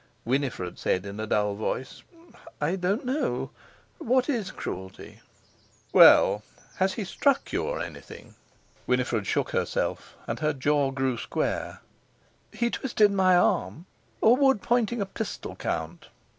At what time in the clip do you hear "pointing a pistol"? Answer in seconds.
14.63-15.55